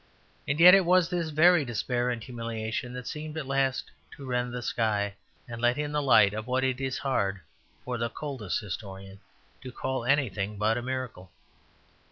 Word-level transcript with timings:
And 0.47 0.59
yet 0.59 0.73
it 0.73 0.83
was 0.83 1.11
this 1.11 1.29
very 1.29 1.63
despair 1.63 2.09
and 2.09 2.23
humiliation 2.23 2.91
that 2.93 3.05
seemed 3.05 3.37
at 3.37 3.45
last 3.45 3.91
to 4.17 4.25
rend 4.25 4.51
the 4.51 4.63
sky, 4.63 5.13
and 5.47 5.61
let 5.61 5.77
in 5.77 5.91
the 5.91 6.01
light 6.01 6.33
of 6.33 6.47
what 6.47 6.63
it 6.63 6.81
is 6.81 6.97
hard 6.97 7.39
for 7.85 7.99
the 7.99 8.09
coldest 8.09 8.61
historian 8.61 9.19
to 9.61 9.71
call 9.71 10.03
anything 10.03 10.57
but 10.57 10.75
a 10.75 10.81
miracle. 10.81 11.29